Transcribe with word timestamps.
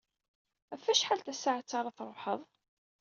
Ɣef 0.71 0.83
wacḥal 0.87 1.19
tasaɛet 1.21 1.71
ara 1.79 1.95
tṛuḥeḍ? 1.97 2.39